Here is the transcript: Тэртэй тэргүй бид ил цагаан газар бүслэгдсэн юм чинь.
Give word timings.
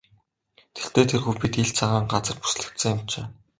Тэртэй 0.75 1.05
тэргүй 1.09 1.35
бид 1.41 1.53
ил 1.61 1.71
цагаан 1.77 2.05
газар 2.13 2.37
бүслэгдсэн 2.41 2.91
юм 2.95 3.01
чинь. 3.11 3.29